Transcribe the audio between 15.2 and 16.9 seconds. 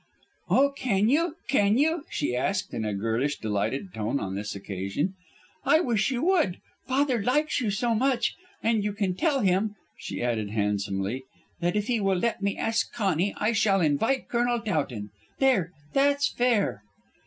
There that's fair."